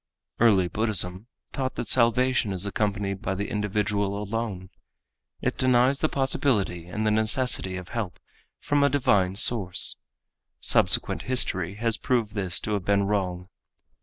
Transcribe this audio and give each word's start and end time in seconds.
Early 0.39 0.67
Buddhism 0.67 1.27
taught 1.53 1.75
that 1.75 1.87
salvation 1.87 2.51
is 2.53 2.65
accomplished 2.65 3.21
by 3.21 3.35
the 3.35 3.49
individual 3.51 4.17
alone. 4.19 4.71
It 5.41 5.59
denies 5.59 5.99
the 5.99 6.09
possibility 6.09 6.87
and 6.87 7.05
the 7.05 7.11
necessity 7.11 7.77
of 7.77 7.89
help 7.89 8.19
from 8.59 8.81
a 8.81 8.89
divine 8.89 9.35
source. 9.35 9.97
Subsequent 10.59 11.21
history 11.29 11.75
has 11.75 11.97
proved 11.97 12.33
this 12.33 12.59
to 12.61 12.73
have 12.73 12.83
been 12.83 13.03
wrong. 13.03 13.49